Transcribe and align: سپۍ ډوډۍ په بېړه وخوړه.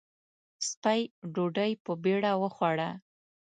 سپۍ 0.67 1.01
ډوډۍ 1.33 1.71
په 1.83 1.91
بېړه 2.03 2.31
وخوړه. 2.41 2.89